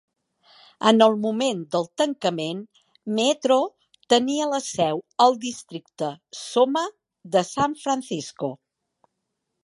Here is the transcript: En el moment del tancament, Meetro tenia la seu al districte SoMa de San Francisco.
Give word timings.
En 0.91 1.03
el 1.05 1.15
moment 1.23 1.59
del 1.73 1.83
tancament, 2.01 2.61
Meetro 3.19 3.57
tenia 4.13 4.47
la 4.53 4.59
seu 4.69 5.01
al 5.25 5.37
districte 5.43 6.09
SoMa 6.41 6.83
de 7.37 7.45
San 7.51 7.77
Francisco. 7.83 8.51